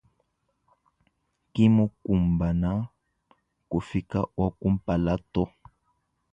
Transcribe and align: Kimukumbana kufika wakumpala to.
Kimukumbana 1.53 2.71
kufika 3.69 4.19
wakumpala 4.39 5.13
to. 5.33 5.43